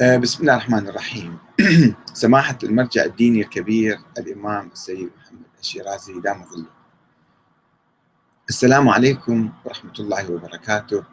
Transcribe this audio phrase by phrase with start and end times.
[0.00, 1.38] آه، بسم الله الرحمن الرحيم.
[2.14, 6.66] سماحة المرجع الديني الكبير الإمام السيد محمد الشيرازي دام ظله
[8.48, 11.04] السلام عليكم ورحمة الله وبركاته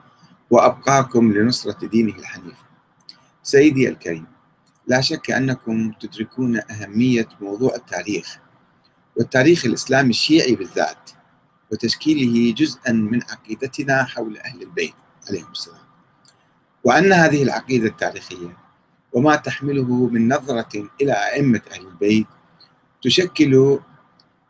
[0.52, 2.58] وأبقاكم لنصرة دينه الحنيف.
[3.44, 4.28] سيدي الكريم
[4.88, 8.40] لا شك أنكم تدركون أهمية موضوع التاريخ
[9.18, 11.10] والتاريخ الإسلامي الشيعي بالذات
[11.72, 14.94] وتشكيله جزءا من عقيدتنا حول أهل البيت
[15.30, 15.86] عليهم السلام.
[16.84, 18.71] وأن هذه العقيدة التاريخية
[19.14, 22.28] وما تحمله من نظرة إلى أئمة أهل البيت
[23.02, 23.80] تشكل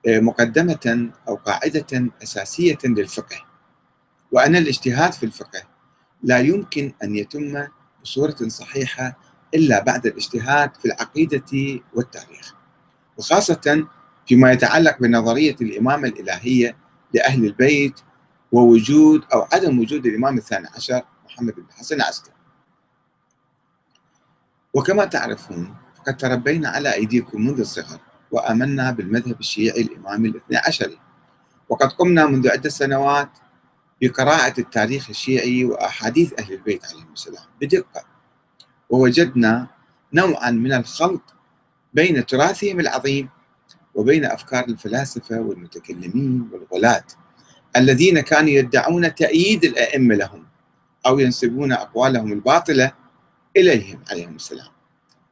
[0.07, 3.45] آه، مقدمة أو قاعدة أساسية للفقه.
[4.31, 5.61] وأن الاجتهاد في الفقه
[6.23, 7.67] لا يمكن أن يتم
[8.03, 9.17] بصورة صحيحة
[9.53, 12.53] إلا بعد الاجتهاد في العقيدة والتاريخ.
[13.17, 13.87] وخاصة
[14.27, 16.75] فيما يتعلق بنظرية الإمامة الإلهية
[17.13, 17.99] لأهل البيت
[18.51, 22.33] ووجود أو عدم وجود الإمام الثاني عشر محمد بن حسن العسكري.
[24.73, 27.99] وكما تعرفون فقد تربينا على أيديكم منذ الصغر
[28.31, 30.97] وآمنا بالمذهب الشيعي الإمامي الاثني عشري
[31.69, 33.29] وقد قمنا منذ عدة سنوات
[34.01, 38.03] بقراءة التاريخ الشيعي وأحاديث أهل البيت عليهم السلام بدقة.
[38.89, 39.67] ووجدنا
[40.13, 41.21] نوعا من الخلط
[41.93, 43.29] بين تراثهم العظيم
[43.95, 47.03] وبين أفكار الفلاسفة والمتكلمين والغلاة
[47.75, 50.45] الذين كانوا يدعون تأييد الأئمة لهم
[51.05, 52.91] أو ينسبون أقوالهم الباطلة
[53.57, 54.71] إليهم عليهم السلام.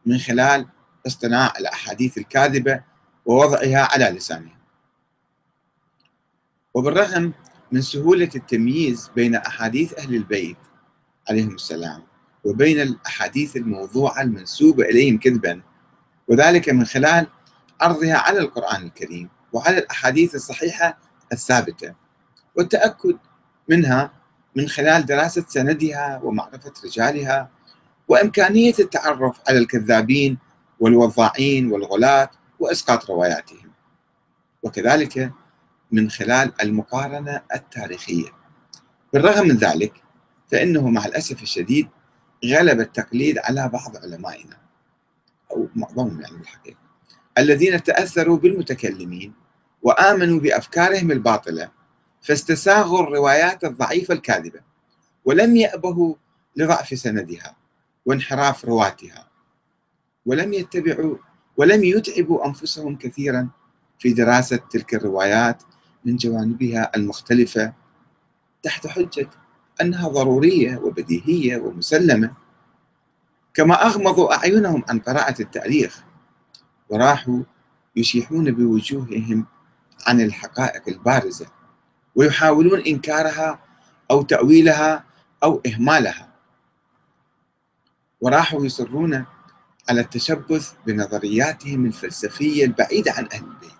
[0.05, 0.65] من خلال
[1.07, 2.83] اصطناع الأحاديث الكاذبة
[3.25, 4.59] ووضعها على لسانهم.
[6.73, 7.33] وبالرغم
[7.71, 10.57] من سهولة التمييز بين أحاديث أهل البيت
[11.29, 12.03] عليهم السلام
[12.43, 15.61] وبين الأحاديث الموضوعة المنسوبة إليهم كذبا
[16.27, 17.27] وذلك من خلال
[17.81, 20.97] عرضها على القرآن الكريم وعلى الأحاديث الصحيحة
[21.33, 21.95] الثابتة
[22.55, 23.17] والتأكد
[23.69, 24.11] منها
[24.55, 27.49] من خلال دراسة سندها ومعرفة رجالها
[28.09, 30.37] وإمكانية التعرف على الكذابين
[30.79, 33.71] والوضاعين والغلاة وإسقاط رواياتهم.
[34.63, 35.31] وكذلك
[35.91, 38.29] من خلال المقارنة التاريخية.
[39.13, 39.93] بالرغم من ذلك
[40.51, 41.89] فإنه مع الأسف الشديد
[42.45, 44.57] غلب التقليد على بعض علمائنا
[45.51, 46.77] أو معظمهم يعني بالحقيقة
[47.37, 49.33] الذين تأثروا بالمتكلمين
[49.81, 51.71] وآمنوا بأفكارهم الباطلة
[52.21, 54.59] فاستساغوا الروايات الضعيفة الكاذبة
[55.25, 56.15] ولم يأبهوا
[56.55, 57.55] لضعف سندها.
[58.09, 59.27] وانحراف رواتها.
[60.25, 61.17] ولم يتبعوا
[61.57, 63.49] ولم يتعبوا أنفسهم كثيرا
[63.99, 65.63] في دراسة تلك الروايات
[66.05, 67.73] من جوانبها المختلفة
[68.63, 69.29] تحت حجة
[69.81, 72.33] أنها ضرورية وبديهية ومسلمة
[73.53, 76.03] كما أغمضوا أعينهم عن قراءة التاريخ
[76.89, 77.39] وراحوا
[77.95, 79.45] يشيحون بوجوههم
[80.07, 81.47] عن الحقائق البارزة
[82.15, 83.59] ويحاولون إنكارها
[84.11, 85.03] أو تأويلها
[85.43, 86.28] أو إهمالها.
[88.21, 89.25] وراحوا يصرون
[89.89, 93.71] على التشبث بنظرياتهم الفلسفية البعيدة عن أهل البيت.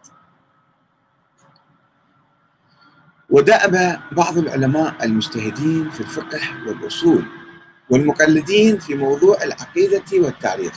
[3.30, 7.26] ودأب بعض العلماء المجتهدين في الفقه والأصول
[7.90, 10.74] والمقلدين في موضوع العقيدة والتاريخ.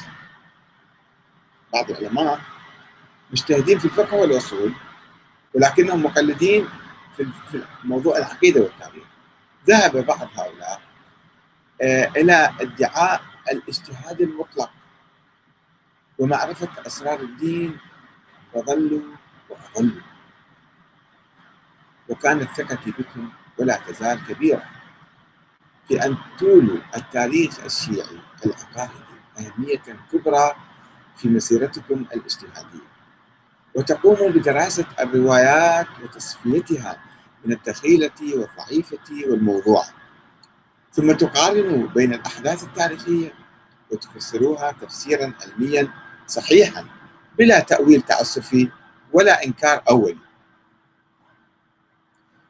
[1.72, 2.40] بعض العلماء
[3.30, 4.72] مجتهدين في الفقه والأصول
[5.54, 6.68] ولكنهم مقلدين
[7.16, 9.04] في موضوع العقيدة والتاريخ.
[9.68, 10.80] ذهب بعض هؤلاء
[11.82, 14.70] آه، إلى ادعاء الاجتهاد المطلق
[16.18, 17.78] ومعرفة أسرار الدين
[18.54, 19.00] وظلوا
[19.50, 20.02] وأظلوا
[22.08, 24.62] وكانت ثقتي بكم ولا تزال كبيرة
[25.88, 29.82] في أن تولوا التاريخ الشيعي العقائدي أهمية
[30.12, 30.54] كبرى
[31.16, 32.92] في مسيرتكم الاجتهادية.
[33.74, 36.96] وتقوموا بدراسة الروايات وتصفيتها
[37.44, 38.98] من الثقيلة والضعيفة
[39.30, 39.84] والموضوعة.
[40.92, 43.32] ثم تقارنوا بين الأحداث التاريخية
[43.90, 45.88] وتفسروها تفسيرا علميا
[46.26, 46.86] صحيحا
[47.38, 48.70] بلا تأويل تعسفي
[49.12, 50.18] ولا إنكار أولي.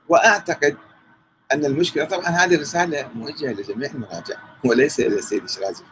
[0.08, 0.76] وأعتقد
[1.52, 5.84] أن المشكلة طبعا هذه رسالة موجهة لجميع المراجع وليس إلى السيد الشرازي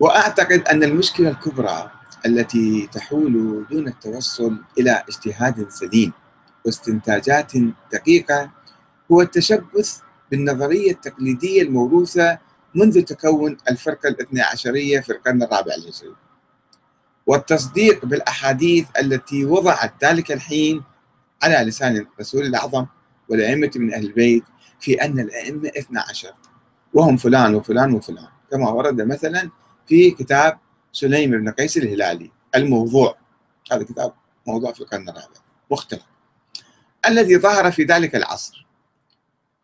[0.00, 1.90] وأعتقد أن المشكلة الكبرى
[2.26, 6.12] التي تحول دون التوصل إلى اجتهاد سليم
[6.64, 7.52] واستنتاجات
[7.92, 8.50] دقيقة
[9.12, 9.98] هو التشبث
[10.30, 12.38] بالنظرية التقليدية الموروثة
[12.74, 16.14] منذ تكون الفرقة الاثنى عشرية في القرن الرابع الهجري.
[17.26, 20.82] والتصديق بالأحاديث التي وضعت ذلك الحين
[21.42, 22.86] على لسان الرسول الأعظم
[23.28, 24.44] والأئمة من أهل البيت
[24.80, 26.34] في أن الأئمة اثنى عشر.
[26.94, 28.28] وهم فلان وفلان وفلان.
[28.50, 29.50] كما ورد مثلا
[29.86, 30.58] في كتاب
[30.92, 33.16] سليم بن قيس الهلالي الموضوع.
[33.72, 34.12] هذا كتاب
[34.46, 35.40] موضوع في القرن الرابع.
[35.70, 36.02] مختلف.
[37.06, 38.66] الذي ظهر في ذلك العصر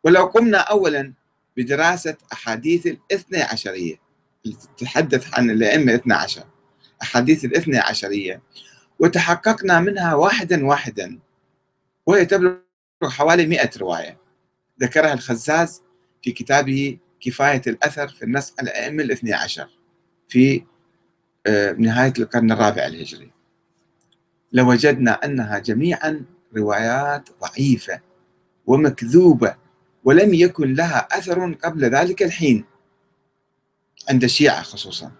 [0.09, 1.13] ولو قمنا اولا
[1.57, 4.01] بدراسة أحاديث الاثنى عشرية
[4.45, 6.45] اللي تتحدث عن الأئمة الاثنى عشر
[7.03, 8.43] أحاديث الاثنى عشرية
[8.99, 11.19] وتحققنا منها واحدا واحدا
[12.07, 12.57] وهي تبلغ
[13.03, 14.19] حوالي مئة رواية.
[14.81, 15.83] ذكرها الخزاز
[16.23, 19.69] في كتابه كفاية الأثر في النص على الأئمة الاثنى عشر
[20.29, 20.65] في
[21.47, 23.31] آه، نهاية القرن الرابع الهجري.
[24.53, 26.25] لوجدنا أنها جميعا
[26.57, 28.01] روايات ضعيفة
[28.67, 29.68] ومكذوبة
[30.05, 32.65] ولم يكن لها أثر قبل ذلك الحين.
[34.11, 35.13] عند الشيعة خصوصا.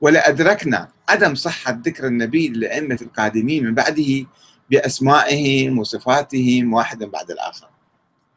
[0.00, 4.26] ولأدركنا عدم صحة ذكر النبي للأئمة القادمين من بعده
[4.70, 7.68] بأسمائهم وصفاتهم واحدا بعد الآخر.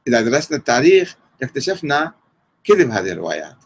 [0.08, 2.14] إذا درسنا التاريخ اكتشفنا
[2.64, 3.58] كذب هذه الروايات.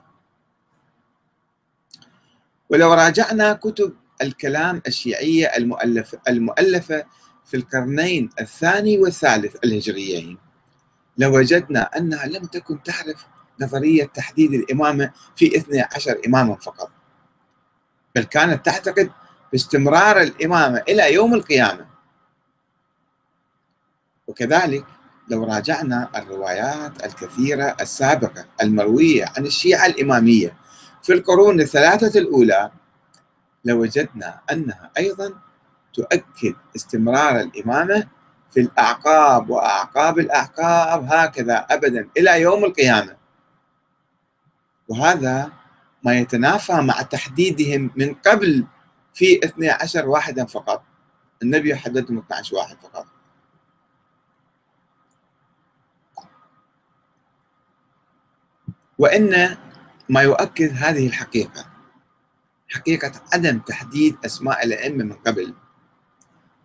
[2.69, 7.05] ولو راجعنا كتب الكلام الشيعية المؤلفة, المؤلفة
[7.45, 10.37] في القرنين الثاني والثالث الهجريين.
[11.17, 13.25] لوجدنا أنها لم تكن تعرف
[13.59, 16.91] نظرية تحديد الإمامة في 12 إماما فقط.
[18.15, 19.11] بل كانت تعتقد
[19.51, 21.85] باستمرار الإمامة إلى يوم القيامة.
[24.27, 24.85] وكذلك
[25.29, 30.57] لو راجعنا الروايات الكثيرة السابقة المروية عن الشيعة الإمامية
[31.03, 32.71] في القرون الثلاثة الأولى
[33.65, 35.33] لوجدنا أنها أيضا
[35.93, 38.07] تؤكد استمرار الإمامة
[38.51, 43.17] في الأعقاب وأعقاب الأعقاب هكذا أبدا إلى يوم القيامة.
[44.87, 45.51] وهذا
[46.03, 48.65] ما يتنافى مع تحديدهم من قبل
[49.13, 50.83] في 12 واحدا فقط.
[51.43, 53.05] النبي حددهم 12 واحد فقط.
[58.97, 59.57] وإن
[60.09, 61.65] ما يؤكد هذه الحقيقة
[62.69, 65.53] حقيقة عدم تحديد أسماء الأئمة من قبل.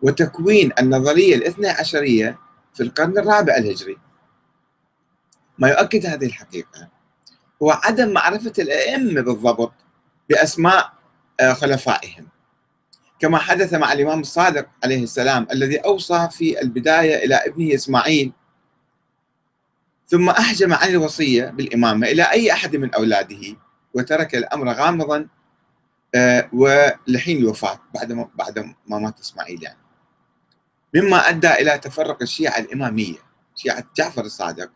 [0.01, 2.39] وتكوين النظرية الاثنى عشرية
[2.73, 3.97] في القرن الرابع الهجري.
[5.59, 6.89] ما يؤكد هذه الحقيقة
[7.63, 9.73] هو عدم معرفة الأئمة بالضبط
[10.29, 10.93] بأسماء
[11.39, 12.27] آه، خلفائهم.
[13.19, 18.31] كما حدث مع الإمام الصادق عليه السلام الذي أوصى في البداية إلى ابنه إسماعيل
[20.07, 23.55] ثم أحجم عن الوصية بالإمامة إلى أي أحد من أولاده
[23.93, 25.27] وترك الأمر غامضا
[26.15, 29.77] آه، ولحين الوفاة بعد ما بعد ما مات إسماعيل يعني.
[30.97, 33.17] مما أدى إلى تفرق الشيعة الإمامية
[33.55, 34.71] شيعة جعفر الصادق.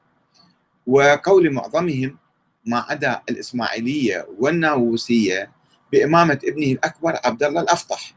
[0.88, 2.18] وقول معظمهم
[2.66, 5.52] ما عدا الإسماعيلية والناووسية
[5.92, 8.14] بإمامة ابنه الأكبر عبد الله الأفطح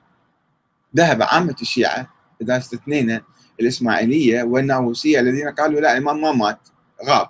[0.96, 2.10] ذهب عامة الشيعة
[2.42, 3.22] إذا استثنينا
[3.60, 6.68] الإسماعيلية والناووسية الذين قالوا لا الإمام ما مات
[7.04, 7.28] غاب.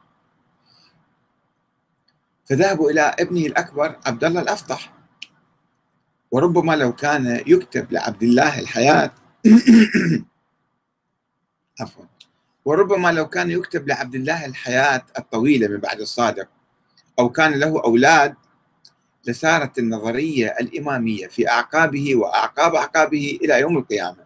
[2.44, 4.92] فذهبوا إلى ابنه الأكبر عبد الله الأفطح
[6.30, 9.10] وربما لو كان يكتب لعبد الله الحياة
[11.80, 12.04] عفوا.
[12.64, 16.48] وربما لو كان يكتب لعبد الله الحياة الطويلة من بعد الصادق
[17.18, 18.34] أو كان له أولاد
[19.26, 24.24] لسارت النظرية الإمامية في أعقابه وأعقاب أعقابه إلى يوم القيامة.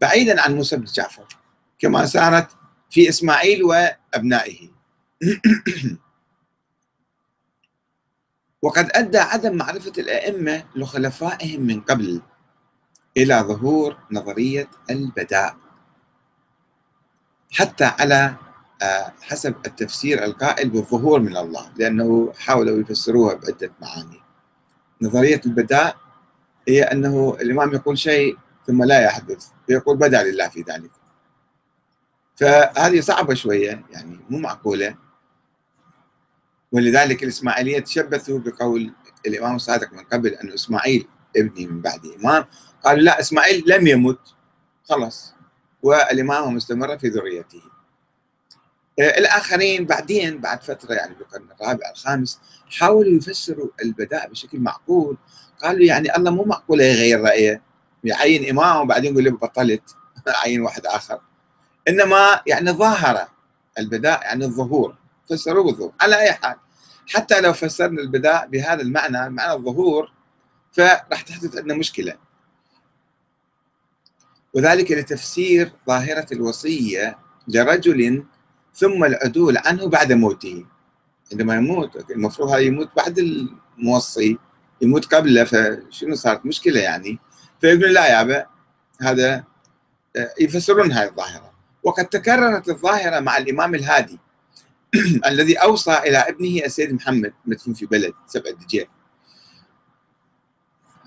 [0.00, 1.26] بعيدا عن موسى بن جعفر
[1.78, 2.48] كما سارت
[2.90, 4.68] في إسماعيل وأبنائه.
[8.62, 12.22] وقد أدى عدم معرفة الأئمة لخلفائهم من قبل
[13.16, 15.63] إلى ظهور نظرية البداء.
[17.54, 18.34] حتى على
[18.82, 24.20] آه، حسب التفسير القائل بالظهور من الله لأنه حاولوا يفسروها بعدة معاني.
[25.02, 25.96] نظرية البداء
[26.68, 30.90] هي أنه الإمام يقول شيء ثم لا يحدث يقول بدا لله في ذلك.
[32.36, 34.96] فهذه صعبة شوية يعني مو معقولة.
[36.72, 38.92] ولذلك الإسماعيلية تشبثوا بقول
[39.26, 42.44] الإمام الصادق من قبل أن إسماعيل ابني من بعد إمام.
[42.84, 44.18] قالوا لا إسماعيل لم يمت
[44.84, 45.33] خلص
[45.84, 47.62] والإمامة مستمرة في ذريته.
[49.00, 55.16] آه، الآخرين بعدين بعد فترة يعني بالقرن الرابع الخامس حاولوا يفسروا البداء بشكل معقول.
[55.62, 57.62] قالوا يعني الله مو معقول يغير رأيه.
[58.04, 59.96] يعين إمام وبعدين يقول له بطلت.
[60.44, 61.20] عين واحد آخر.
[61.88, 63.28] إنما يعني ظاهرة
[63.78, 64.96] البداء يعني الظهور.
[65.30, 66.56] فسروه بالظهور على أي حال
[67.06, 70.12] حتى لو فسرنا البداء بهذا المعنى معنى الظهور
[70.72, 72.14] فراح تحدث عندنا مشكلة.
[74.54, 77.18] وذلك لتفسير ظاهرة الوصية
[77.48, 78.24] لرجل
[78.74, 80.66] ثم العدول عنه بعد موته.
[81.32, 84.38] عندما يموت المفروض هذا يموت بعد الموصي
[84.82, 87.18] يموت قبله فشنو صارت مشكلة يعني؟
[87.60, 88.46] فيقول لا يابا
[89.00, 89.44] هذا
[90.40, 91.54] يفسرون هذه الظاهرة.
[91.82, 94.18] وقد تكررت الظاهرة مع الإمام الهادي
[95.30, 98.86] الذي أوصى إلى ابنه السيد محمد مدفون في بلد سبع دجيل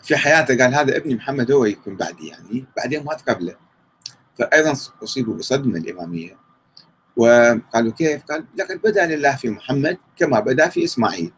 [0.08, 3.56] في حياته قال هذا ابني محمد هو يكون بعدي يعني بعدين مات قبله
[4.40, 4.74] فأيضا
[5.04, 6.38] أصيبوا بصدمة الإمامية.
[7.18, 11.32] وقالوا كيف؟ قال لقد بدا لله في محمد كما بدا في إسماعيل.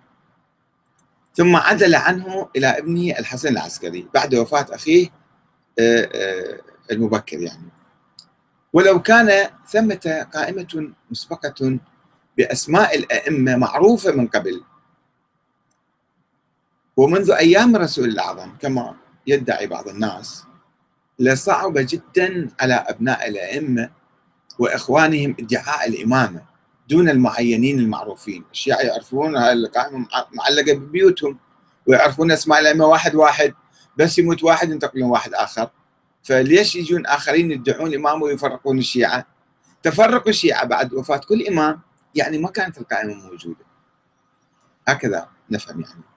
[1.36, 5.08] ثم عدل عنه إلى ابنه الحسن العسكري بعد وفاة أخيه
[5.80, 6.60] آه، آه،
[6.92, 7.70] المبكر يعني.
[8.74, 11.80] ولو كان ثمة قائمة مسبقة
[12.38, 14.64] بأسماء الأئمة معروفة من قبل
[17.00, 18.96] ومنذ أيام الرسول الأعظم كما
[19.28, 20.44] يدعي بعض الناس
[21.20, 23.90] لصعب جدا على أبناء الأئمة
[24.60, 26.42] وإخوانهم ادعاء الإمامة
[26.90, 28.44] دون المعينين المعروفين.
[28.52, 31.38] الشيعة يعرفون هاي القائمة معلقة ببيوتهم
[31.88, 33.54] ويعرفون أسماء الأئمة واحد واحد
[33.98, 35.70] بس يموت واحد ينتقلون واحد آخر.
[36.24, 39.26] فليش يجون آخرين يدعون إمام ويفرقون الشيعة؟
[39.84, 41.80] تفرق الشيعة بعد وفاة كل إمام
[42.16, 43.66] يعني ما كانت القائمة موجودة.
[44.88, 46.09] هكذا نفهم يعني.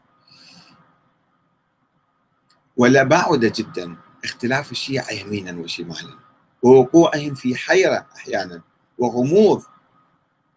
[2.83, 3.97] ولا بعد جدا.
[4.25, 6.19] اختلاف الشيعة يمينا وشمالا
[6.62, 8.62] ووقوعهم في حيرة أحيانا
[8.99, 9.62] وغموض.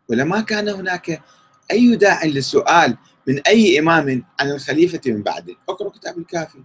[0.09, 1.21] ولما كان هناك
[1.71, 6.59] أي داع للسؤال من أي إمام عن الخليفة من بعده اقرأ كتاب الكافي.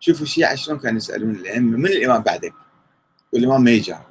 [0.00, 1.78] شوفوا الشيعة شلون كانوا يسألون الأئمة.
[1.78, 2.54] من الإمام بعدك؟
[3.32, 4.02] والإمام ما يجاوب.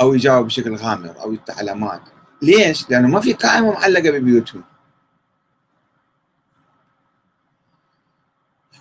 [0.00, 2.02] أو يجاوب بشكل غامض أو علامات
[2.42, 4.64] ليش؟ لأنه ما في قائمة معلقة ببيوتهم.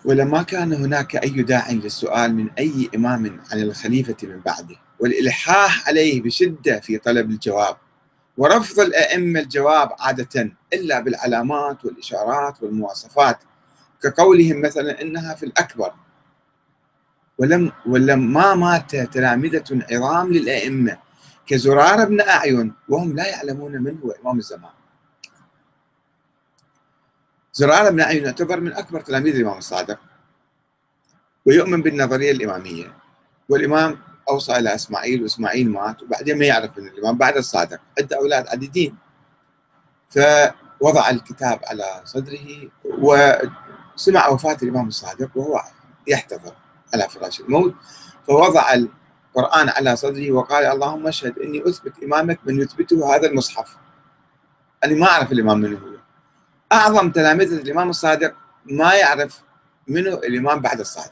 [0.05, 6.21] ولما كان هناك أي داع للسؤال من أي إمام عن الخليفة من بعده والإلحاح عليه
[6.21, 7.77] بشدة في طلب الجواب.
[8.37, 13.37] ورفض الأئمة الجواب عادة إلا بالعلامات والإشارات والمواصفات
[14.03, 15.93] كقولهم مثلا إنها في الأكبر.
[17.37, 20.97] ولم ولما مات تلامذة عظام للأئمة
[21.47, 24.71] كزرار بن أعين وهم لا يعلمون من هو إمام الزمان.
[27.57, 29.99] زرار بن أعين يعتبر من أكبر تلاميذ الإمام الصادق
[31.45, 32.93] ويؤمن بالنظرية الإمامية.
[33.49, 37.79] والإمام أوصى إلى إسماعيل وإسماعيل مات وبعدين ما يعرف من الإمام بعد الصادق.
[37.99, 38.95] عنده أولاد عديدين
[40.09, 45.61] فوضع الكتاب على صدره وسمع وفاة الإمام الصادق وهو
[46.07, 46.53] يحتضر
[46.93, 47.75] على فراش الموت.
[48.27, 53.77] فوضع القرآن على صدره وقال اللهم اشهد إني أثبت إمامك من يثبته هذا المصحف.
[54.83, 55.94] أنا ما أعرف الإمام من هو.
[56.71, 59.41] أعظم تلامذة الإمام الصادق ما يعرف
[59.87, 61.11] منه الإمام بعد الصادق.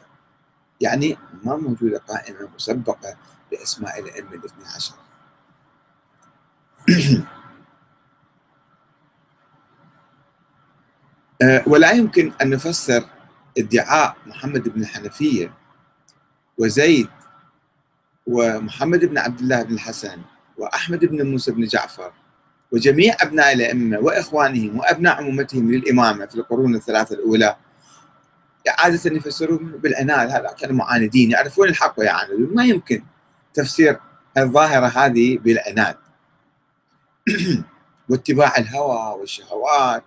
[0.82, 3.18] يعني ما موجودة قائمة مسبقة
[3.52, 4.96] بأسماء الأئمة الاثني عشر.
[11.42, 13.06] آه، ولا يمكن أن نفسر
[13.58, 15.54] ادعاء محمد بن الحنفية
[16.58, 17.10] وزيد
[18.28, 20.22] ومحمد بن عبد الله بن الحسن
[20.58, 22.12] وأحمد بن موسى بن جعفر
[22.74, 27.56] وجميع أبناء الأئمة وإخوانهم وأبناء عمومتهم للإمامة في القرون الثلاثة الأولى.
[28.68, 32.56] عادة يفسرون بالعناد هذا كانوا معاندين يعرفون الحق ويعاندون.
[32.56, 33.04] ما يمكن
[33.54, 34.00] تفسير
[34.38, 35.98] الظاهرة هذه بالعناد
[38.10, 40.04] واتباع الهوى والشهوات.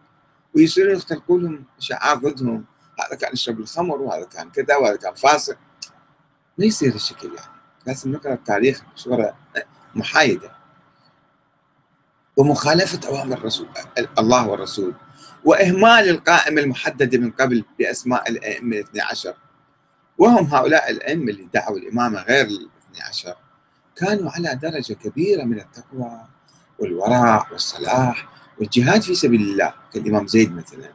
[0.54, 2.64] ويصيرون يختلقون لهم شعار ضدهم.
[3.00, 5.58] هذا كان يشرب الخمر وهذا كان كذا وهذا كان فاسق.
[6.58, 7.56] ما يصير الشكل يعني.
[7.86, 9.36] لازم نقرأ التاريخ بصورة
[9.94, 10.55] محايدة.
[12.36, 13.68] ومخالفة أوامر الرسول
[14.18, 14.94] الله والرسول
[15.44, 19.34] وإهمال القائمة المحددة من قبل بأسماء الأئمة الاثني عشر.
[20.18, 23.34] وهم هؤلاء الأئمة اللي دعوا الإمامة غير الاثني عشر.
[23.96, 26.20] كانوا على درجة كبيرة من التقوى
[26.78, 28.28] والورع والصلاح
[28.58, 30.92] والجهاد في سبيل الله كالإمام زيد مثلا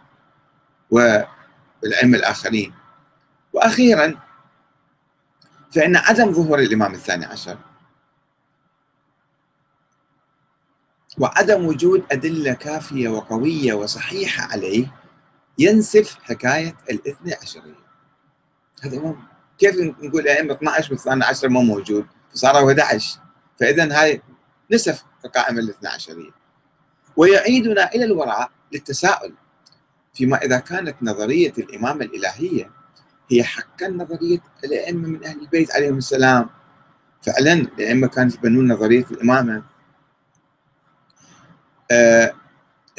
[0.91, 2.73] والأئمة الآخرين.
[3.53, 4.19] وأخيرا
[5.71, 7.57] فإن عدم ظهور الإمام الثاني عشر
[11.17, 14.93] وعدم وجود أدلة كافية وقوية وصحيحة عليه
[15.57, 17.81] ينسف حكاية الاثنى عشرية
[18.81, 19.15] هذا هو
[19.57, 23.19] كيف نقول أئمة 12 والثاني عشر ما موجود؟ فصاروا 11
[23.59, 24.21] فإذا هاي
[24.71, 26.31] نسف القائمة الاثنى عشرية
[27.17, 29.33] ويعيدنا إلى الوراء للتساؤل
[30.13, 32.71] فيما إذا كانت نظرية الإمامة الإلهية
[33.31, 36.49] هي حقا نظرية الأئمة من أهل البيت عليهم السلام.
[37.21, 39.63] فعلا الأئمة كانوا يتبنون نظرية الإمامة.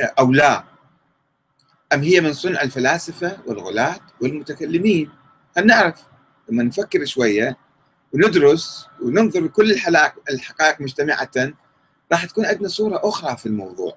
[0.01, 0.65] أو لا.
[1.95, 5.11] أم هي من صنع الفلاسفة والغلاة والمتكلمين؟
[5.57, 6.03] هل نعرف؟
[6.49, 7.57] لما نفكر شوية
[8.13, 9.73] وندرس وننظر لكل
[10.31, 11.53] الحقائق مجتمعة
[12.13, 13.97] راح تكون عندنا صورة أخرى في الموضوع.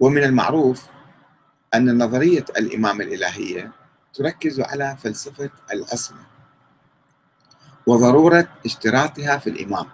[0.00, 0.86] ومن المعروف
[1.74, 3.72] أن نظرية الإمامة الإلهية
[4.14, 6.26] تركز على فلسفة العصمة
[7.86, 9.86] وضرورة اشتراطها في الإمام.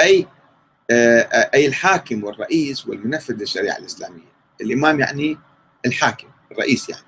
[0.00, 0.43] أي آه، آه،
[0.90, 4.34] أي الحاكم والرئيس والمنفذ للشريعة الإسلامية.
[4.60, 5.38] الإمام يعني
[5.86, 7.04] الحاكم الرئيس يعني.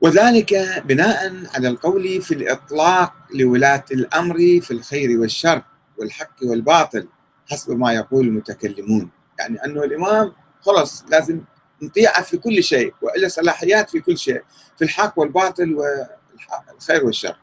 [0.00, 5.62] وذلك بناء على القول في الإطلاق لولاة الأمر في الخير والشر
[5.98, 7.08] والحق والباطل
[7.50, 9.10] حسب ما يقول المتكلمون.
[9.38, 11.40] يعني أنه الإمام خلص لازم
[11.82, 14.42] نطيعه في كل شيء وإلا صلاحيات في كل شيء
[14.78, 17.36] في الحق والباطل والخير والشر.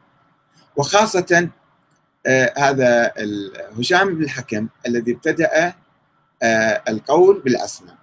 [0.76, 1.50] وخاصة آه
[2.58, 3.14] هذا
[3.80, 5.74] هشام بن الحكم الذي ابتدأ
[6.44, 7.98] آه القول بالأسماء.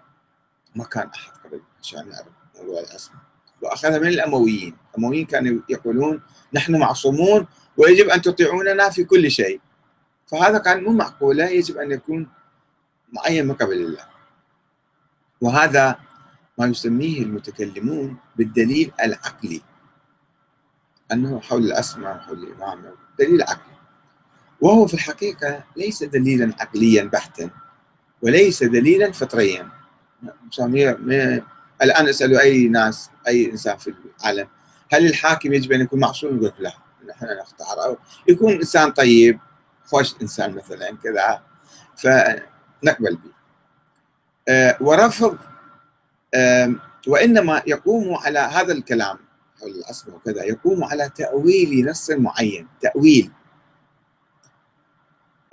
[0.76, 3.20] ما كان أحد قبل عشان يعرف موضوع الأسماء.
[3.62, 4.76] وأخذها من الأمويين.
[4.90, 7.46] الأمويين كانوا يقولون نحن معصومون
[7.76, 9.60] ويجب أن تطيعوننا في كل شيء.
[10.26, 12.28] فهذا كان مو معقولة يجب أن يكون
[13.12, 14.04] معين من قبل الله.
[15.40, 15.98] وهذا
[16.58, 19.62] ما يسميه المتكلمون بالدليل العقلي.
[21.12, 22.92] أنه حول الأسماء حول الإمامة.
[23.18, 23.75] دليل عقلي.
[24.60, 27.50] وهو في الحقيقة ليس دليلا عقليا بحتا
[28.22, 29.68] وليس دليلا فطريا.
[31.82, 34.48] الآن اسألوا أي ناس أي إنسان في العالم
[34.92, 36.72] هل الحاكم يجب أن يكون معصوم؟ يقول لا
[37.08, 37.84] نحن نختار.
[37.84, 37.98] أو
[38.28, 39.38] يكون إنسان طيب
[39.84, 41.42] خوش إنسان مثلا كذا
[41.96, 43.30] فنقبل به.
[44.48, 45.38] أه ورفض
[47.06, 49.18] وإنما يقوم على هذا الكلام
[49.62, 53.32] الأسماء وكذا يقوم على تأويل نص معين تأويل.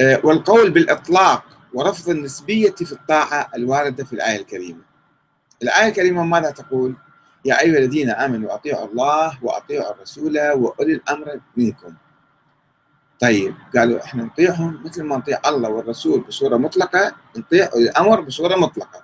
[0.02, 4.82] والقول بالإطلاق ورفض النسبية في الطاعة الواردة في الآية الكريمة.
[5.64, 6.96] الآية الكريمة ماذا تقول؟
[7.46, 11.94] يا أيها الذين آمنوا أطيعوا الله وأطيعوا الرسول وأولي الأمر منكم.
[13.20, 19.04] طيب قالوا إحنا نطيعهم مثل ما نطيع الله والرسول بصورة مطلقة نطيع الأمر بصورة مطلقة.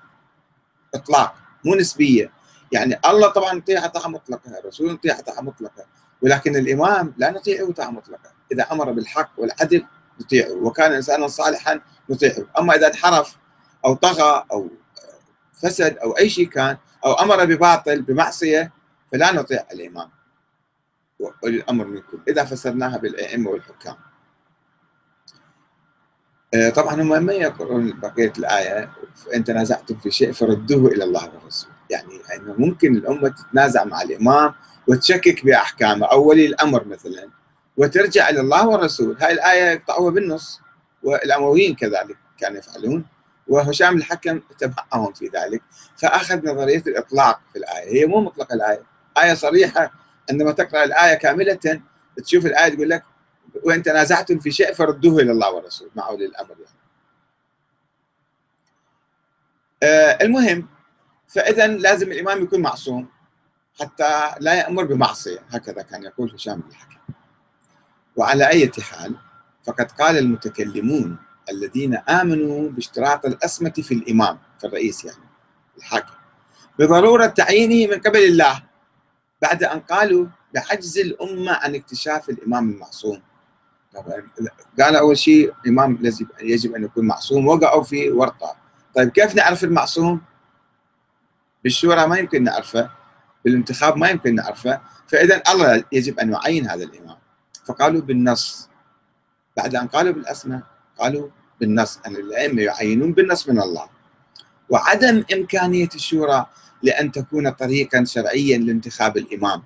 [0.96, 2.32] إطلاق مو نسبية.
[2.72, 5.86] يعني الله طبعا نطيعه طاعة مطلقة الرسول نطيعه طاعة مطلقة
[6.22, 8.32] ولكن الإمام لا نطيعه طاعة مطلقة.
[8.52, 9.86] إذا أمر بالحق والعدل
[10.22, 13.38] نطيعه وكان إنسانا صالحا نطيعه أما إذا انحرف
[13.86, 14.70] أو طغى أو
[15.54, 18.72] فسد أو أي شيء كان أو أمر بباطل بمعصية
[19.12, 20.10] فلا نطيع الإمام.
[21.20, 22.20] وأولي الأمر منكم.
[22.28, 23.96] إذا فسرناها بالأئمة والحكام.
[26.54, 28.92] آه، طبعا هم ما يقرؤون بقية الآية.
[29.16, 31.72] فإن تنازعتم في شيء فردوه إلى الله والرسول.
[31.90, 34.54] يعني أنه ممكن الأمة تتنازع مع الإمام
[34.88, 36.06] وتشكك بأحكامه.
[36.06, 37.30] أو ولي الأمر مثلا.
[37.80, 40.62] وترجع إلى الله والرسول هاي الآية يقطعوها بالنص
[41.04, 43.06] والأمويين كذلك كانوا يفعلون
[43.48, 45.62] وهشام الحكم تبعهم في ذلك
[45.98, 48.02] فأخذ نظرية الإطلاق في الآية.
[48.02, 48.84] هي مو مطلق الآية
[49.18, 49.92] آية صريحة.
[50.32, 51.82] عندما تقرأ الآية كاملة
[52.24, 53.04] تشوف الآية تقول لك
[53.64, 56.80] وإن تنازعتم في شيء فردوه إلى الله والرسول مع أولي الأمر يعني.
[59.84, 60.68] آه المهم
[61.28, 63.08] فإذا لازم الإمام يكون معصوم
[63.80, 66.99] حتى لا يأمر بمعصية هكذا كان يقول هشام بن الحكم.
[68.20, 69.16] وعلى أي حال
[69.64, 71.18] فقد قال المتكلمون
[71.52, 75.24] الذين آمنوا باشتراط الأسمة في الإمام في الرئيس يعني
[75.78, 76.14] الحاكم.
[76.80, 78.64] بضرورة تعيينه من قبل الله
[79.42, 83.22] بعد أن قالوا بعجز الأمة عن اكتشاف الإمام المعصوم.
[84.80, 86.00] قال أول شيء إمام
[86.42, 88.56] يجب أن يكون معصوم وقعوا في ورطة.
[88.96, 90.22] طيب كيف نعرف المعصوم؟
[91.64, 92.90] بالشورى ما يمكن نعرفه
[93.46, 97.19] بالانتخاب ما يمكن نعرفه فإذا الله يجب أن يعين هذا الإمام.
[97.70, 98.70] فقالوا بالنص.
[99.58, 100.62] بعد أن قالوا بالأسماء
[100.98, 101.30] قالوا
[101.60, 102.00] بالنص.
[102.06, 103.90] أن الأئمة يعينون بالنص من الله.
[104.70, 106.46] وعدم إمكانية الشورى
[106.84, 109.64] لأن تكون طريقا شرعيا لانتخاب الإمام.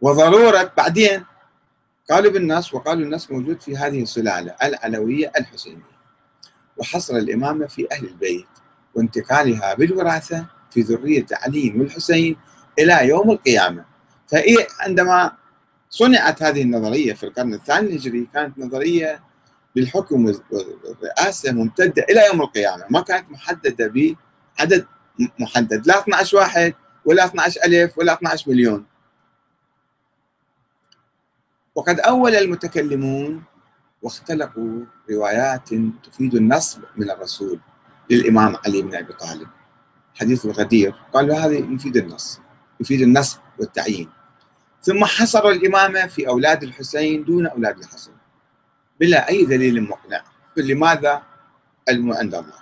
[0.00, 1.24] وضرورة بعدين
[2.10, 5.98] قالوا بالنص وقالوا النص موجود في هذه السلالة العلوية الحسينية.
[6.76, 8.48] وحصر الإمامة في أهل البيت
[8.94, 12.36] وانتقالها بالوراثة في ذرية علي والحسين
[12.78, 13.84] إلى يوم القيامة.
[14.28, 15.32] فهي عندما
[15.90, 19.22] صنعت هذه النظرية في القرن الثاني الهجري كانت نظرية
[19.76, 22.84] للحكم والرئاسة ممتدة إلى يوم القيامة.
[22.90, 23.86] ما كانت محددة
[24.58, 24.86] بعدد
[25.38, 26.74] محدد لا 12 واحد
[27.04, 28.86] ولا 12 ألف ولا 12 مليون.
[31.74, 33.42] وقد أول المتكلمون
[34.02, 35.68] واختلقوا روايات
[36.04, 37.60] تفيد النصب من الرسول
[38.10, 39.48] للإمام علي بن أبي طالب.
[40.14, 42.40] حديث الغدير قالوا هذا يفيد النص
[42.80, 44.08] يفيد النصب والتعيين.
[44.82, 48.12] ثم حصروا الإمامة في أولاد الحسين دون أولاد الحسن
[49.00, 50.24] بلا أي دليل مقنع.
[50.56, 51.22] لماذا؟
[51.88, 52.58] علم عند الله.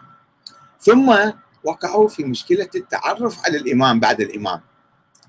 [0.81, 1.31] ثم
[1.65, 4.61] وقعوا في مشكلة التعرف على الإمام بعد الإمام.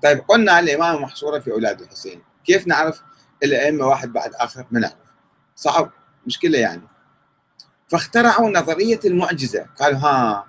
[0.02, 2.22] طيب قلنا الإمام محصورة في أولاد الحسين.
[2.44, 3.02] كيف نعرف؟
[3.42, 4.94] الأئمة واحد بعد آخر ما نعرف.
[5.56, 5.90] صعب.
[6.26, 6.82] مشكلة يعني.
[7.88, 9.66] فاخترعوا نظرية المعجزة.
[9.80, 10.46] قالوا ها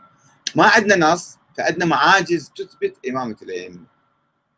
[0.55, 3.79] ما عندنا نص فعندنا معاجز تثبت إمامة الأئمة.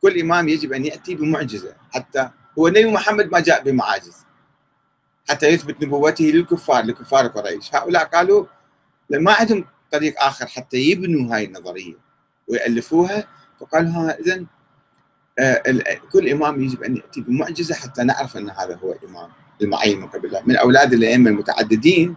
[0.02, 4.26] كل إمام يجب أن يأتي بمعجزة حتى هو النبي محمد ما جاء بمعاجز
[5.30, 7.76] حتى يثبت نبوته للكفار لكفار قريش.
[7.76, 8.46] هؤلاء قالوا
[9.10, 11.96] ما عندهم طريق آخر حتى يبنوا هاي النظرية
[12.48, 13.28] ويألفوها
[13.60, 14.46] فقالوا ها إذن
[15.40, 15.64] آه،
[16.12, 19.30] كل إمام يجب أن يأتي بمعجزة حتى نعرف أن هذا هو الإمام
[19.62, 22.16] المعين من قبل الله من أولاد الأئمة المتعددين.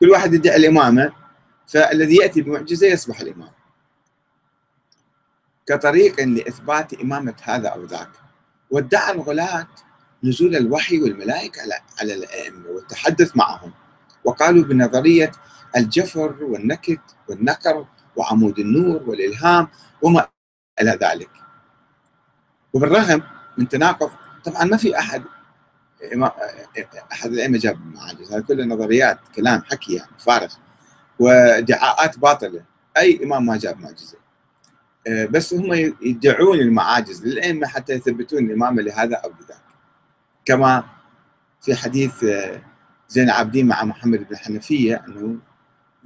[0.00, 1.12] كل واحد يدعي الإمامة
[1.66, 3.50] فالذي يأتي بمعجزة يصبح الإمام.
[5.66, 8.10] كطريق لإثبات إمامة هذا أو ذاك.
[8.70, 9.66] وادعى الغلاة
[10.24, 11.62] نزول الوحي والملائكة
[12.00, 13.72] على الأئمة والتحدث معهم.
[14.24, 15.32] وقالوا بنظرية
[15.76, 19.68] الجفر والنكت والنكر وعمود النور والإلهام
[20.02, 20.26] وما
[20.80, 21.30] إلى ذلك.
[22.72, 23.22] وبالرغم
[23.58, 24.10] من تناقض
[24.44, 25.24] طبعا ما في أحد
[27.12, 30.54] أحد الأئمة جاب معاجز هذه كلها نظريات كلام حكي يعني فارغ.
[31.18, 32.64] وادعاءات باطلة.
[32.96, 34.23] أي إمام ما جاب معجزة.
[35.08, 39.64] بس هم يدعون المعاجز للأئمة حتى يثبتون الإمامة لهذا أو لذاك.
[40.44, 40.84] كما
[41.60, 42.62] في حديث آه،
[43.08, 45.36] زين العابدين مع محمد بن حنفية أنه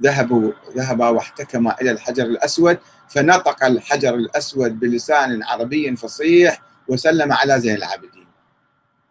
[0.01, 2.77] ذهبوا ذهبا واحتكما إلى الحجر الأسود
[3.09, 8.27] فنطق الحجر الأسود بلسان عربي فصيح وسلم على زين العابدين.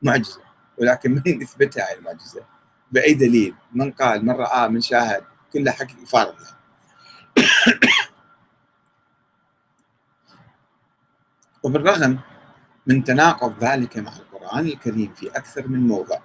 [0.03, 0.41] معجزة.
[0.79, 2.41] ولكن من يثبتها هاي المعجزة؟
[2.93, 5.23] بأي دليل؟ من قال؟ من رأى؟ من شاهد؟
[5.53, 6.35] كله حكي فارغ
[11.63, 12.19] وبالرغم
[12.87, 16.19] من تناقض ذلك مع القرآن الكريم في أكثر من موضع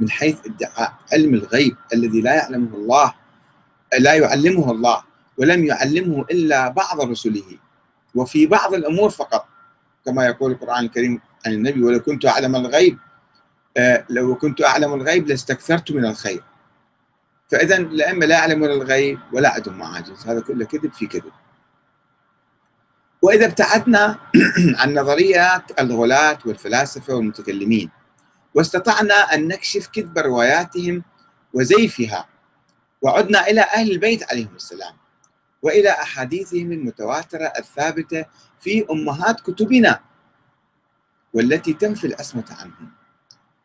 [0.00, 3.14] من حيث ادعاء علم الغيب الذي لا يعلمه الله
[3.98, 5.02] لا يعلمه الله
[5.38, 7.58] ولم يعلمه إلا بعض رسله
[8.14, 9.46] وفي بعض الأمور فقط
[10.06, 12.98] كما يقول القرآن الكريم عن النبي ولو كنت أعلم الغيب
[13.76, 16.42] آه، لو كنت أعلم الغيب لاستكثرت من الخير.
[17.50, 21.32] فإذا الأئمة لا يعلمون الغيب ولا عندهم معاجز هذا كله كذب في كذب.
[23.26, 24.18] وإذا ابتعدنا
[24.80, 27.90] عن نظريات الغلاة والفلاسفة والمتكلمين
[28.54, 31.02] واستطعنا أن نكشف كذب رواياتهم
[31.54, 32.26] وزيفها
[33.02, 34.94] وعدنا إلى أهل البيت عليهم السلام
[35.62, 38.24] وإلى أحاديثهم المتواترة الثابتة
[38.60, 40.00] في أمهات كتبنا
[41.34, 42.90] والتي تنفي العصمة عنهم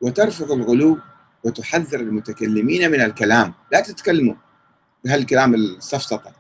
[0.02, 1.00] وترفض الغلو
[1.44, 3.54] وتحذر المتكلمين من الكلام.
[3.72, 4.36] لا تتكلموا
[5.04, 6.34] بهالكلام السفسطة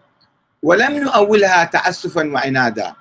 [0.64, 3.01] ولم نؤولها تعسفا وعنادا.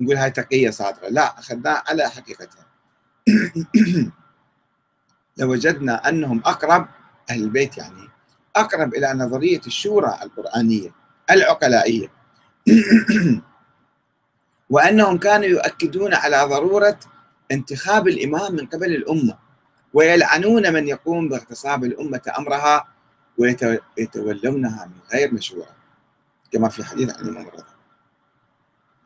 [0.00, 1.08] نقول هاي تقية صادرة.
[1.08, 2.66] لا أخذناها على حقيقتها.
[5.38, 6.88] لوجدنا أنهم أقرب
[7.30, 8.08] أهل البيت يعني
[8.56, 10.90] أقرب إلى نظرية الشورى القرآنية
[11.30, 12.12] العقلائية.
[14.70, 16.98] وأنهم كانوا يؤكدون على ضرورة
[17.52, 19.38] انتخاب الإمام من قبل الأمة
[19.94, 22.88] ويلعنون من يقوم باغتصاب الأمة أمرها
[23.38, 25.68] ويتولونها من غير مشورة
[26.52, 27.69] كما في حديث عن الإمام الرضا.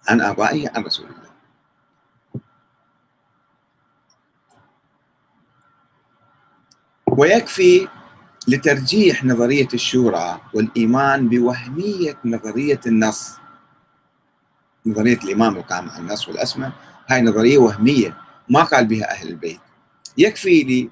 [0.09, 1.35] عن آبائه عن رسول الله.
[7.07, 7.89] ويكفي
[8.49, 13.33] لترجيح نظرية الشورى والإيمان بوهمية نظرية النص.
[14.87, 16.73] نظرية الإمام القائم على النص والأسماء.
[17.09, 18.17] هاي نظرية وهمية
[18.49, 19.61] ما قال بها أهل البيت.
[20.19, 20.91] يكفي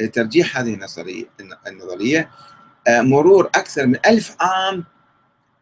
[0.00, 1.26] لترجيح هذه النظرية
[1.66, 2.30] النظرية
[2.88, 4.84] آه، مرور أكثر من ألف عام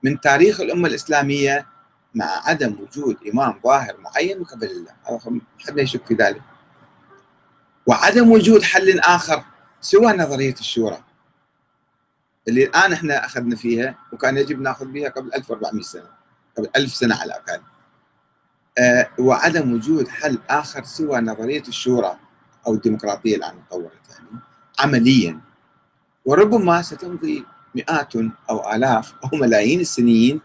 [0.02, 1.66] من تاريخ الأمة الإسلامية
[2.14, 4.92] مع عدم وجود إمام ظاهر معين من قبل الله
[5.66, 6.42] حد يشك في ذلك.
[7.86, 9.44] وعدم وجود حل آخر
[9.80, 11.04] سوى نظرية الشورى
[12.48, 16.08] اللي الآن إحنا أخذنا فيها وكان يجب نأخذ بها قبل 1400 سنة
[16.58, 17.62] قبل 1000 سنة على الأقل.
[18.78, 22.18] أه وعدم وجود حل آخر سوى نظرية الشورى
[22.66, 24.40] أو الديمقراطية الآن تطورت يعني
[24.78, 25.40] عمليا.
[26.24, 27.44] وربما ستمضي
[27.74, 28.16] مئات
[28.50, 30.40] أو آلاف أو ملايين السنين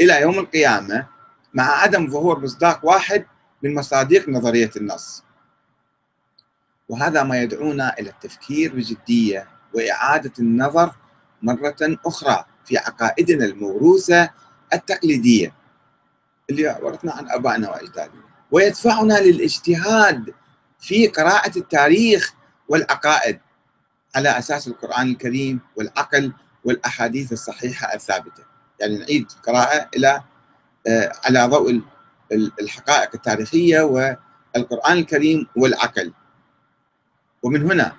[0.00, 1.06] إلى يوم القيامة
[1.54, 3.26] مع عدم ظهور مصداق واحد
[3.62, 5.22] من مصادق نظرية النص.
[6.88, 10.92] وهذا ما يدعونا إلى التفكير بجدية وإعادة النظر
[11.42, 14.30] مرة أخرى في عقائدنا الموروثة
[14.72, 15.54] التقليدية
[16.50, 20.34] اللي ورثنا عن أبائنا وأجدادنا ويدفعنا للاجتهاد
[20.80, 22.34] في قراءة التاريخ
[22.68, 23.40] والعقائد
[24.16, 26.32] على أساس القرآن الكريم والعقل
[26.64, 28.44] والأحاديث الصحيحة الثابتة.
[28.80, 30.22] يعني نعيد القراءة إلى
[30.86, 31.82] آه، على ضوء
[32.60, 36.12] الحقائق التاريخية والقرآن الكريم والعقل.
[37.42, 37.92] ومن هنا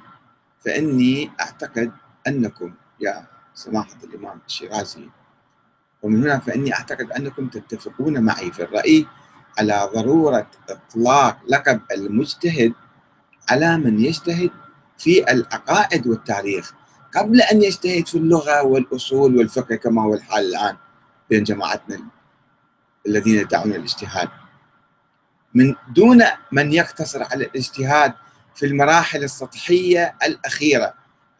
[0.66, 1.92] فإني أعتقد
[2.28, 5.10] أنكم يا سماحة الإمام الشيرازي
[6.02, 9.06] ومن هنا فإني أعتقد أنكم تتفقون معي في الرأي
[9.60, 12.74] على ضرورة إطلاق لقب المجتهد
[13.50, 14.52] على من يجتهد
[14.98, 16.74] في العقائد والتاريخ.
[17.15, 20.78] قبل أن يجتهد في اللغة والأصول والفقه كما هو الحال الآن
[21.30, 22.00] بين جماعتنا
[23.08, 24.30] الذين يدعون الاجتهاد.
[25.54, 28.13] من دون من يقتصر على الاجتهاد
[28.56, 30.93] في المراحل السطحية الأخيرة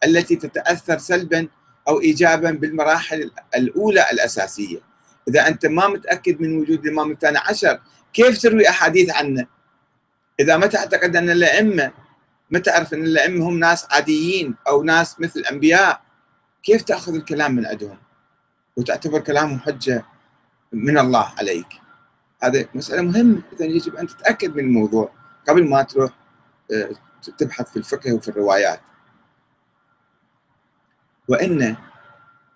[0.04, 1.48] التي تتأثر سلبا
[1.88, 4.80] أو إيجابا بالمراحل الأولى الأساسية.
[5.28, 7.80] إذا أنت ما متأكد من وجود الإمام الثاني عشر
[8.14, 9.48] كيف تروي أحاديث عنه؟
[10.40, 11.92] إذا ما تعتقد أن الأئمة
[12.52, 16.02] ما تعرف أن الأئمة هم ناس عاديين أو ناس مثل الأنبياء.
[16.64, 17.98] كيف تأخذ الكلام من عندهم
[18.78, 20.06] وتعتبر كلامهم حجة
[20.74, 21.68] من الله عليك.
[22.44, 23.42] هذه مسألة مهمة.
[23.54, 25.12] إذا يجب أن تتأكد من الموضوع
[25.48, 26.12] قبل ما تروح
[26.74, 26.90] آه،
[27.38, 28.80] تبحث في الفقه وفي الروايات.
[31.28, 31.76] وإن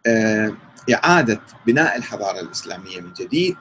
[0.08, 0.58] آه،
[0.94, 3.58] إعادة بناء الحضارة الإسلامية من جديد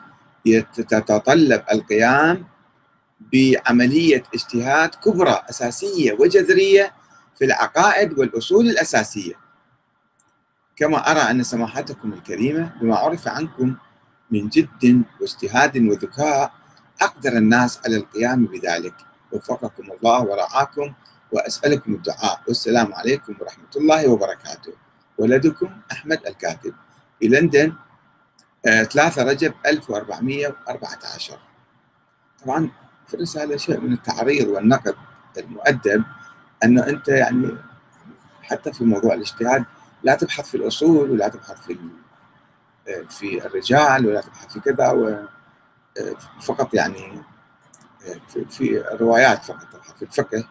[0.75, 2.45] تتطلب القيام
[3.33, 6.93] بعملية اجتهاد كبرى أساسية وجذرية
[7.39, 9.35] في العقائد والأصول الأساسية.
[10.77, 13.75] كما أرى أن سماحتكم الكريمة بما عرف عنكم
[14.31, 16.53] من جد واجتهاد وذكاء
[17.03, 18.95] أقدر الناس على القيام بذلك.
[19.33, 20.93] وفقكم الله ورعاكم
[21.33, 22.43] وأسألكم الدعاء.
[22.49, 24.73] والسلام عليكم ورحمة الله وبركاته.
[25.19, 26.75] ولدكم أحمد الكاتب.
[27.21, 27.73] في لندن
[28.65, 31.39] 3 آه، رجب 1414
[32.45, 32.71] طبعا
[33.11, 34.95] في الرسالة شيء من التعريض والنقد
[35.39, 36.05] المؤدب
[36.65, 37.57] أنه أنت يعني
[38.43, 39.65] حتى في موضوع الاجتهاد
[40.03, 41.79] لا تبحث في الأصول ولا تبحث في
[43.11, 45.29] في الرجال ولا تبحث في كذا
[46.41, 47.23] فقط يعني
[48.51, 50.45] في الروايات فقط تبحث في الفقه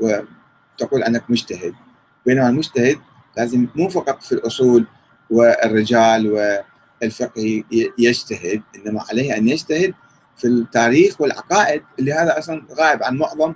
[0.00, 1.74] وتقول أنك مجتهد.
[2.26, 2.98] بينما المجتهد
[3.36, 4.86] لازم مو فقط في الأصول
[5.30, 6.32] والرجال
[7.02, 7.64] والفقه
[7.98, 9.94] يجتهد إنما عليه أن يجتهد
[10.36, 13.54] في التاريخ والعقائد اللي هذا أصلا غائب عن معظم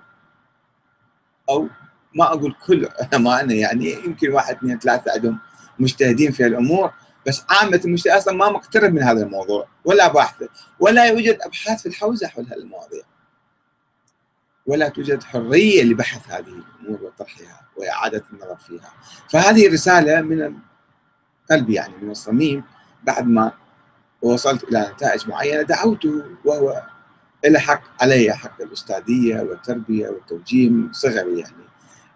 [1.51, 1.69] أو
[2.15, 5.39] ما أقول كل علمائنا يعني يمكن واحد اثنين ثلاثة عندهم
[5.79, 6.93] مجتهدين في الأمور
[7.27, 10.49] بس عامة المجتهد أصلا ما مقترب من هذا الموضوع ولا باحثه
[10.81, 13.03] ولا يوجد أبحاث في الحوزة حول هالمواضيع.
[14.67, 18.93] ولا توجد حرية لبحث هذه الأمور وطرحها وإعادة النظر فيها.
[19.31, 20.55] فهذه رسالة من
[21.51, 22.65] قلبي يعني من الصميم
[23.05, 23.53] بعد ما
[24.23, 26.83] وصلت إلى نتائج معينة دعوته وهو
[27.45, 31.69] له حق علي حق الأستاذية والتربية والتوجيه صغري يعني.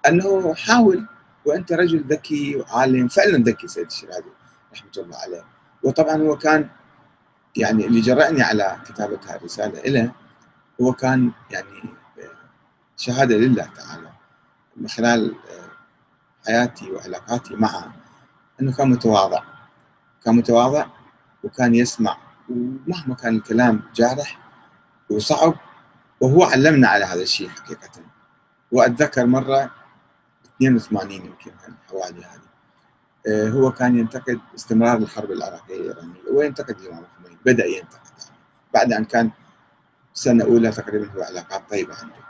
[0.08, 1.06] أنه حاول
[1.44, 4.30] وأنت رجل ذكي وعالم فعلا ذكي سيد الشرادي
[4.72, 5.44] رحمة الله عليه.
[5.82, 6.68] وطبعا هو كان
[7.56, 10.12] يعني اللي جرأني على كتابة هذه الرسالة له
[10.80, 11.82] هو كان يعني
[12.96, 14.10] شهادة لله تعالى
[14.76, 15.34] من خلال
[16.46, 17.92] حياتي وعلاقاتي معه
[18.60, 19.42] أنه كان متواضع.
[20.24, 20.86] كان متواضع
[21.44, 22.16] وكان يسمع
[22.48, 24.38] ومهما كان الكلام جارح
[25.10, 25.54] وصعب
[26.20, 27.90] وهو علمنا على هذا الشيء حقيقة.
[28.72, 29.70] وأتذكر مرة
[30.56, 31.52] 82 يمكن
[31.88, 32.52] حوالي هذه
[33.28, 38.10] آه، هو كان ينتقد استمرار الحرب العراقية الإيرانية وينتقد الإمام الخميني بدأ ينتقد.
[38.18, 38.38] يعني
[38.74, 39.30] بعد أن كان
[40.14, 42.22] سنة أولى تقريبا هو علاقات طيبة عنده.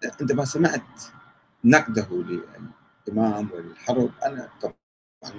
[0.00, 0.82] فعندما سمعت
[1.64, 4.83] نقده للإمام وللحرب أنا طبعا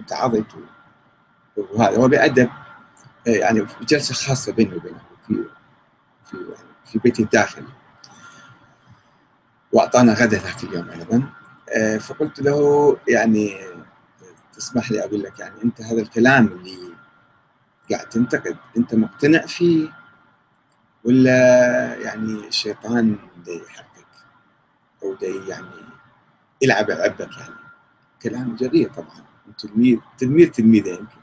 [0.08, 0.46] تعاضيت
[1.58, 2.50] وهذا هو بأدب
[3.28, 5.44] يعني في جلسة خاصة بيني وبينه في
[6.26, 7.68] في يعني في بيتي الداخلي.
[9.72, 11.30] وأعطانا غدا ذاك اليوم أيضا.
[12.00, 13.58] فقلت له يعني
[14.54, 16.78] تسمح لي أقول لك يعني أنت هذا الكلام اللي
[17.92, 19.90] قاعد تنتقد أنت مقتنع فيه
[21.04, 21.32] ولا
[21.96, 24.08] يعني الشيطان دي يحركك
[25.04, 25.68] أو دي يعني
[26.62, 27.56] يلعب عبك يعني؟
[28.22, 29.26] كلام جريء طبعا.
[29.60, 31.18] تلميذ تلميذ تلميذة يمكن.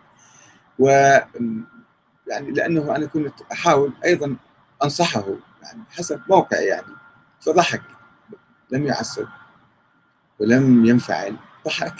[0.78, 0.88] و
[2.26, 4.37] يعني لأنه أنا كنت أحاول أيضا
[4.85, 5.24] أنصحه
[5.62, 6.94] يعني حسب موقعي يعني
[7.40, 7.82] فضحك.
[8.70, 9.26] لم يعصب
[10.38, 11.94] ولم ينفعل ضحك.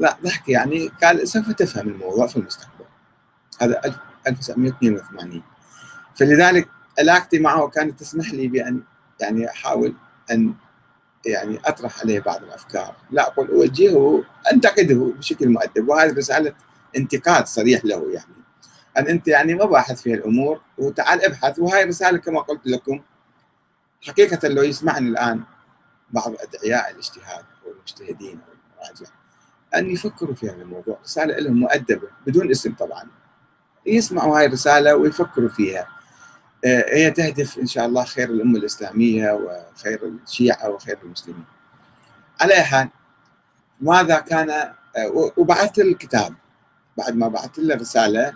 [0.00, 2.84] لا ضحك يعني قال سوف تفهم الموضوع في المستقبل.
[3.60, 3.80] هذا
[4.26, 5.42] 1982
[6.16, 8.82] فلذلك علاقتي معه كانت تسمح لي بأن
[9.20, 9.94] يعني أحاول
[10.30, 10.54] أن
[11.26, 15.88] يعني أطرح عليه بعض الأفكار، لا أقول أوجهه أنتقده بشكل مؤدب.
[15.88, 16.54] وهذه رسالة
[16.96, 18.34] انتقاد صريح له يعني.
[18.98, 21.58] أن أنت يعني ما باحث في الأمور وتعال ابحث.
[21.58, 23.00] وهاي رسالة كما قلت لكم
[24.02, 25.42] حقيقة لو يسمعني الآن
[26.10, 29.06] بعض أدعياء الاجتهاد والمجتهدين والمراجع
[29.74, 33.06] أن يفكروا في هذا الموضوع، رسالة لهم مؤدبة بدون اسم طبعا.
[33.86, 35.88] يسمعوا هاي الرسالة ويفكروا فيها.
[36.64, 41.44] هي تهدف إن شاء الله خير الامه الإسلامية وخير الشيعة وخير المسلمين.
[42.40, 42.88] على حال
[43.80, 46.34] ماذا كان آه، وبعثت الكتاب
[46.98, 48.32] بعد ما بعثت له رسالة